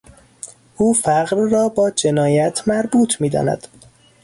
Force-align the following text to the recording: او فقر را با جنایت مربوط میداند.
او 0.77 0.93
فقر 0.93 1.37
را 1.37 1.69
با 1.69 1.91
جنایت 1.91 2.67
مربوط 2.67 3.21
میداند. 3.21 3.67